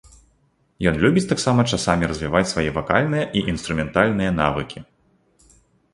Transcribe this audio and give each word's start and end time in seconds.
Ён 0.91 0.95
любіць 1.03 1.23
таксама 1.33 1.65
часамі 1.75 2.09
развіваць 2.11 2.51
свае 2.53 2.65
вакальныя 2.79 3.29
і 3.41 3.47
інструментальныя 3.53 4.31
навыкі. 4.43 4.79